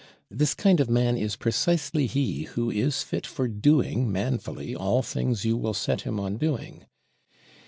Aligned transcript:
This 0.31 0.55
kind 0.55 0.79
of 0.79 0.89
man 0.89 1.15
is 1.15 1.35
precisely 1.35 2.07
he 2.07 2.45
who 2.55 2.71
is 2.71 3.03
fit 3.03 3.27
for 3.27 3.47
doing 3.47 4.11
manfully 4.11 4.73
all 4.73 5.03
things 5.03 5.45
you 5.45 5.55
will 5.55 5.75
set 5.75 6.01
him 6.01 6.19
on 6.19 6.37
doing. 6.37 6.85